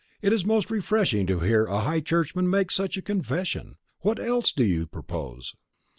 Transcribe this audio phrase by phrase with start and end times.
[0.23, 3.65] "It is most refreshing to hear a high churchman make such a confession.
[3.67, 5.53] And what else do you propose?"